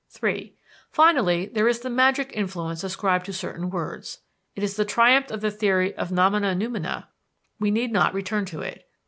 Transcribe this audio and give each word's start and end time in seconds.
(3) 0.09 0.55
Finally, 0.91 1.45
there 1.45 1.67
is 1.67 1.81
the 1.81 1.87
magic 1.91 2.31
influence 2.33 2.83
ascribed 2.83 3.23
to 3.23 3.31
certain 3.31 3.69
words. 3.69 4.21
It 4.55 4.63
is 4.63 4.75
the 4.75 4.83
triumph 4.83 5.29
of 5.29 5.41
the 5.41 5.51
theory 5.51 5.93
of 5.93 6.11
nomina 6.11 6.55
numina; 6.55 7.05
we 7.59 7.69
need 7.69 7.91
not 7.91 8.15
return 8.15 8.45
to 8.45 8.61
it. 8.61 8.89